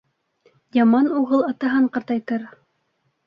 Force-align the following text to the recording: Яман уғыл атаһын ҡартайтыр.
Яман 0.77 1.09
уғыл 1.19 1.45
атаһын 1.49 1.85
ҡартайтыр. 1.97 2.47